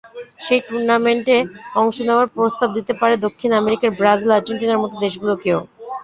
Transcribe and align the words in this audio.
সেই 0.45 0.61
টুর্নামেন্টে 0.67 1.37
অংশ 1.75 1.97
নেওয়ার 2.07 2.27
প্রস্তাব 2.35 2.69
দিতে 2.77 2.93
পারে 3.01 3.15
দক্ষিণ 3.25 3.51
আমেরিকার 3.55 3.91
ব্রাজিল-আর্জেন্টিনার 3.99 4.81
মতো 4.83 4.95
দেশগুলোকেও। 5.03 5.59